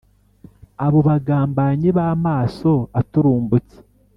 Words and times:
abo 0.85 0.99
bagambanyi 1.07 1.89
b’amaso 1.97 2.73
aturumbutse 2.99 3.77